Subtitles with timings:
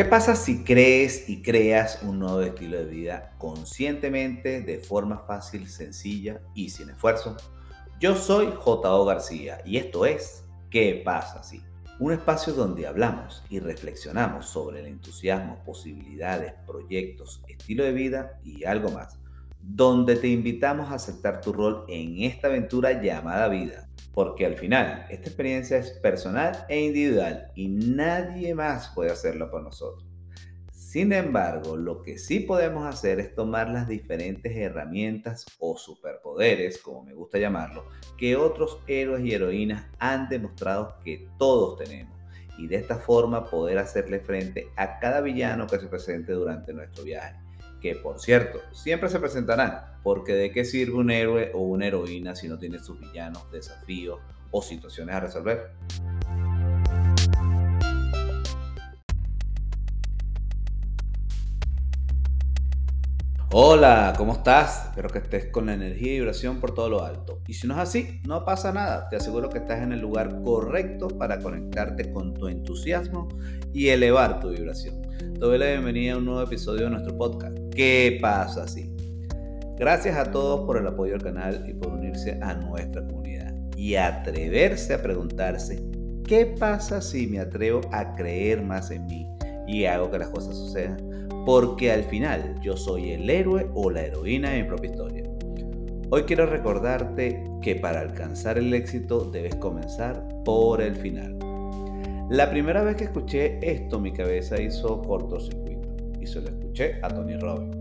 [0.00, 5.68] ¿Qué pasa si crees y creas un nuevo estilo de vida conscientemente, de forma fácil,
[5.68, 7.36] sencilla y sin esfuerzo?
[8.00, 9.04] Yo soy J.O.
[9.04, 11.62] García y esto es ¿Qué pasa si?
[11.98, 18.64] Un espacio donde hablamos y reflexionamos sobre el entusiasmo, posibilidades, proyectos, estilo de vida y
[18.64, 19.18] algo más.
[19.62, 23.88] Donde te invitamos a aceptar tu rol en esta aventura llamada vida.
[24.12, 29.62] Porque al final esta experiencia es personal e individual y nadie más puede hacerlo por
[29.62, 30.10] nosotros.
[30.90, 37.04] Sin embargo, lo que sí podemos hacer es tomar las diferentes herramientas o superpoderes, como
[37.04, 37.84] me gusta llamarlo,
[38.18, 42.18] que otros héroes y heroínas han demostrado que todos tenemos.
[42.58, 47.04] Y de esta forma poder hacerle frente a cada villano que se presente durante nuestro
[47.04, 47.36] viaje
[47.80, 52.36] que por cierto, siempre se presentarán, porque de qué sirve un héroe o una heroína
[52.36, 54.20] si no tiene sus villanos, desafíos
[54.50, 55.70] o situaciones a resolver.
[63.52, 64.86] Hola, ¿cómo estás?
[64.90, 67.40] Espero que estés con la energía y vibración por todo lo alto.
[67.48, 69.08] Y si no es así, no pasa nada.
[69.08, 73.26] Te aseguro que estás en el lugar correcto para conectarte con tu entusiasmo
[73.72, 75.02] y elevar tu vibración.
[75.18, 77.59] Te doy la bienvenida a un nuevo episodio de nuestro podcast.
[77.70, 78.94] ¿Qué pasa así?
[79.78, 83.94] Gracias a todos por el apoyo al canal y por unirse a nuestra comunidad y
[83.94, 85.82] atreverse a preguntarse,
[86.26, 89.26] ¿qué pasa si me atrevo a creer más en mí
[89.66, 91.10] y hago que las cosas sucedan?
[91.44, 95.24] porque al final yo soy el héroe o la heroína de mi propia historia.
[96.10, 101.38] Hoy quiero recordarte que para alcanzar el éxito debes comenzar por el final.
[102.28, 105.69] La primera vez que escuché esto mi cabeza hizo cortocircuito
[106.20, 107.76] y se lo escuché a Tony Robbins.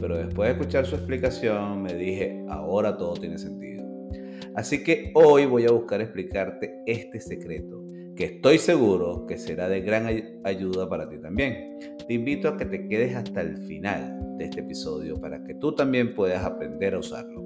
[0.00, 3.84] Pero después de escuchar su explicación me dije, ahora todo tiene sentido.
[4.54, 7.82] Así que hoy voy a buscar explicarte este secreto
[8.14, 10.06] que estoy seguro que será de gran
[10.44, 11.78] ayuda para ti también.
[12.06, 15.74] Te invito a que te quedes hasta el final de este episodio para que tú
[15.74, 17.42] también puedas aprender a usarlo.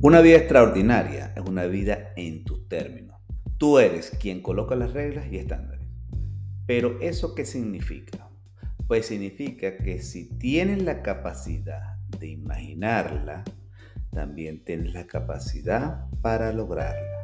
[0.00, 3.16] Una vida extraordinaria una vida en tus términos.
[3.58, 5.88] Tú eres quien coloca las reglas y estándares.
[6.66, 8.28] Pero ¿eso qué significa?
[8.86, 13.44] Pues significa que si tienes la capacidad de imaginarla,
[14.10, 17.18] también tienes la capacidad para lograrla.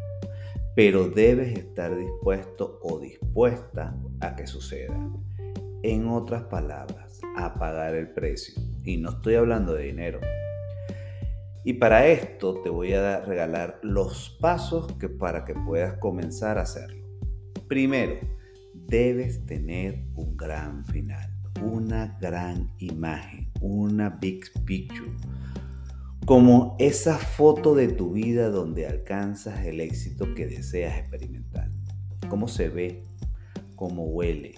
[0.75, 4.97] Pero debes estar dispuesto o dispuesta a que suceda.
[5.83, 8.55] En otras palabras, a pagar el precio.
[8.85, 10.21] Y no estoy hablando de dinero.
[11.69, 16.63] Y para esto te voy a regalar los pasos que para que puedas comenzar a
[16.63, 17.07] hacerlo.
[17.69, 18.15] Primero,
[18.73, 21.31] debes tener un gran final,
[21.63, 25.13] una gran imagen una big picture,
[26.25, 31.71] como esa foto de tu vida donde alcanzas el éxito que deseas experimentar.
[32.31, 33.05] ¿Cómo se ve?
[33.77, 34.55] ¿Cómo huele?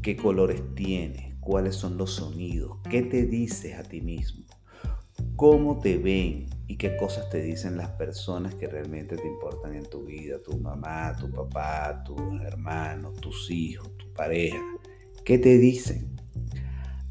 [0.00, 1.36] ¿Qué colores tiene?
[1.40, 2.78] ¿Cuáles son los sonidos?
[2.88, 4.44] ¿Qué te dices a ti mismo?
[5.40, 6.50] ¿Cómo te ven?
[6.66, 10.38] ¿Y qué cosas te dicen las personas que realmente te importan en tu vida?
[10.42, 14.60] Tu mamá, tu papá, tus hermanos, tus hijos, tu pareja.
[15.24, 16.14] ¿Qué te dicen?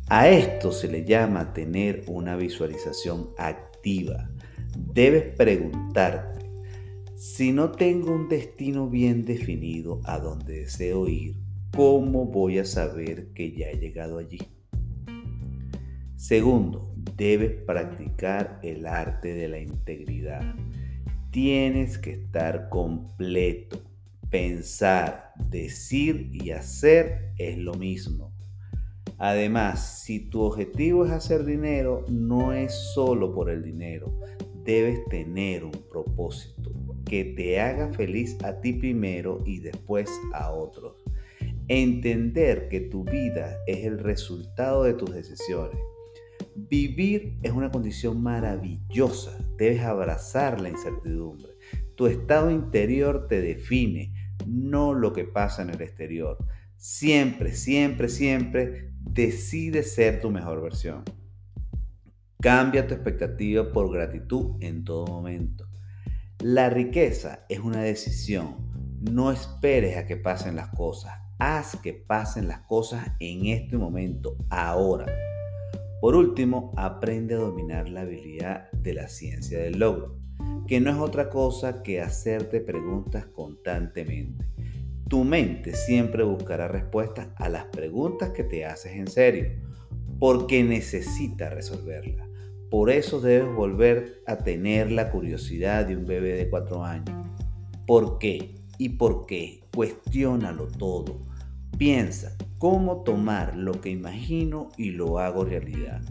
[0.09, 4.29] A esto se le llama tener una visualización activa.
[4.77, 6.51] Debes preguntarte,
[7.15, 11.35] si no tengo un destino bien definido a donde deseo ir,
[11.75, 14.37] ¿cómo voy a saber que ya he llegado allí?
[16.15, 20.55] Segundo, debes practicar el arte de la integridad.
[21.31, 23.81] Tienes que estar completo.
[24.29, 28.31] Pensar, decir y hacer es lo mismo.
[29.17, 34.17] Además, si tu objetivo es hacer dinero, no es solo por el dinero.
[34.63, 36.71] Debes tener un propósito
[37.05, 41.03] que te haga feliz a ti primero y después a otros.
[41.67, 45.79] Entender que tu vida es el resultado de tus decisiones.
[46.67, 49.37] Vivir es una condición maravillosa.
[49.57, 51.49] Debes abrazar la incertidumbre.
[51.95, 54.13] Tu estado interior te define,
[54.47, 56.37] no lo que pasa en el exterior.
[56.75, 61.03] Siempre, siempre, siempre Decide ser tu mejor versión.
[62.41, 65.67] Cambia tu expectativa por gratitud en todo momento.
[66.39, 68.69] La riqueza es una decisión.
[69.01, 71.13] No esperes a que pasen las cosas.
[71.39, 75.07] Haz que pasen las cosas en este momento, ahora.
[76.01, 80.15] Por último, aprende a dominar la habilidad de la ciencia del logro,
[80.65, 84.45] que no es otra cosa que hacerte preguntas constantemente.
[85.09, 89.49] Tu mente siempre buscará respuestas a las preguntas que te haces en serio,
[90.19, 92.27] porque necesita resolverlas,
[92.69, 97.27] Por eso debes volver a tener la curiosidad de un bebé de cuatro años.
[97.87, 98.55] ¿Por qué?
[98.77, 99.63] ¿Y por qué?
[99.75, 101.25] Cuestiónalo todo.
[101.79, 106.01] Piensa cómo tomar lo que imagino y lo hago realidad.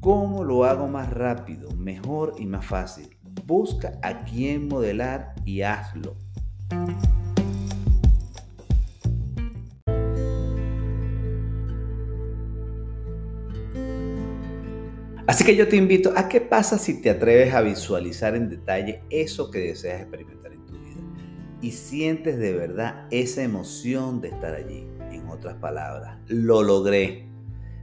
[0.00, 3.16] ¿Cómo lo hago más rápido, mejor y más fácil?
[3.46, 6.14] Busca a quién modelar y hazlo.
[15.26, 19.00] Así que yo te invito a qué pasa si te atreves a visualizar en detalle
[19.08, 20.55] eso que deseas experimentar
[21.60, 24.86] y sientes de verdad esa emoción de estar allí.
[25.10, 27.26] En otras palabras, lo logré.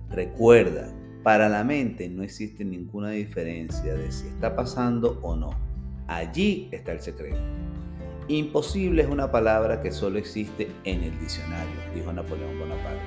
[0.09, 0.93] Recuerda,
[1.23, 5.51] para la mente no existe ninguna diferencia de si está pasando o no.
[6.07, 7.37] Allí está el secreto.
[8.27, 13.01] Imposible es una palabra que solo existe en el diccionario, dijo Napoleón Bonaparte.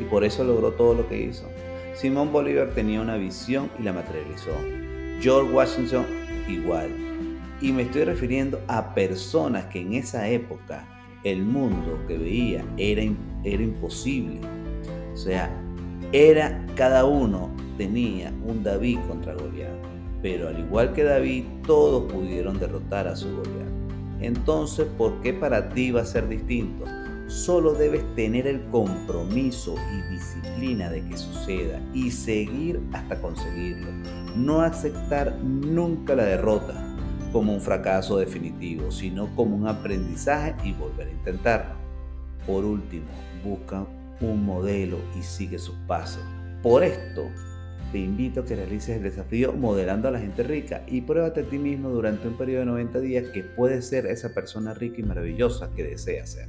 [0.00, 1.44] Y por eso logró todo lo que hizo.
[1.94, 4.52] Simón Bolívar tenía una visión y la materializó.
[5.20, 6.06] George Washington
[6.48, 7.09] igual.
[7.60, 10.86] Y me estoy refiriendo a personas que en esa época
[11.24, 13.02] el mundo que veía era,
[13.44, 14.40] era imposible.
[15.12, 15.50] O sea,
[16.12, 19.70] era cada uno tenía un David contra Goliat.
[20.22, 23.68] Pero al igual que David, todos pudieron derrotar a su Goliat.
[24.22, 26.84] Entonces, ¿por qué para ti va a ser distinto?
[27.26, 33.90] Solo debes tener el compromiso y disciplina de que suceda y seguir hasta conseguirlo.
[34.34, 36.89] No aceptar nunca la derrota
[37.32, 41.74] como un fracaso definitivo, sino como un aprendizaje y volver a intentarlo.
[42.46, 43.06] Por último,
[43.44, 43.86] busca
[44.20, 46.24] un modelo y sigue sus pasos.
[46.62, 47.28] Por esto,
[47.92, 51.44] te invito a que realices el desafío modelando a la gente rica y pruébate a
[51.44, 55.04] ti mismo durante un periodo de 90 días que puedes ser esa persona rica y
[55.04, 56.48] maravillosa que deseas ser.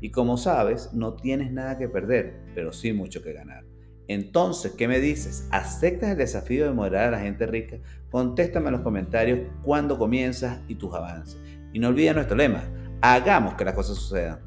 [0.00, 3.64] Y como sabes, no tienes nada que perder, pero sí mucho que ganar.
[4.08, 5.46] Entonces, ¿qué me dices?
[5.50, 7.76] ¿Aceptas el desafío de moderar a la gente rica?
[8.10, 11.38] Contéstame en los comentarios cuándo comienzas y tus avances.
[11.74, 12.64] Y no olvides nuestro lema,
[13.02, 14.40] hagamos que las cosas sucedan.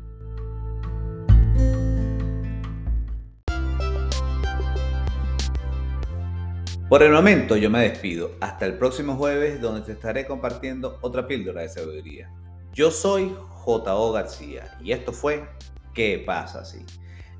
[6.89, 8.31] Por el momento yo me despido.
[8.41, 12.29] Hasta el próximo jueves donde te estaré compartiendo otra píldora de sabiduría.
[12.73, 14.11] Yo soy J.O.
[14.11, 15.47] García y esto fue
[15.93, 16.85] ¿Qué pasa así?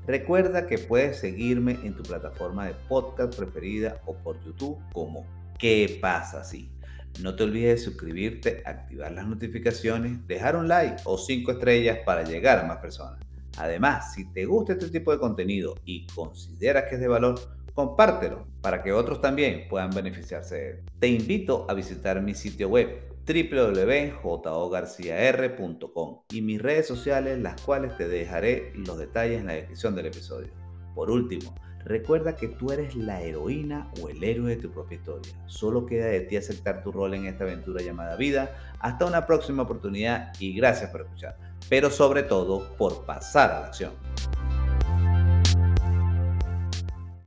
[0.06, 5.24] Recuerda que puedes seguirme en tu plataforma de podcast preferida o por YouTube como
[5.58, 6.72] ¿Qué pasa así?
[7.20, 12.24] No te olvides de suscribirte, activar las notificaciones, dejar un like o cinco estrellas para
[12.24, 13.20] llegar a más personas.
[13.58, 17.38] Además, si te gusta este tipo de contenido y consideras que es de valor,
[17.74, 20.82] compártelo para que otros también puedan beneficiarse de él.
[20.98, 28.08] Te invito a visitar mi sitio web www.jogarciar.com y mis redes sociales, las cuales te
[28.08, 30.52] dejaré los detalles en la descripción del episodio.
[30.94, 31.54] Por último,
[31.84, 35.32] recuerda que tú eres la heroína o el héroe de tu propia historia.
[35.46, 38.74] Solo queda de ti aceptar tu rol en esta aventura llamada vida.
[38.78, 41.38] Hasta una próxima oportunidad y gracias por escuchar.
[41.68, 43.92] Pero sobre todo por pasar a la acción.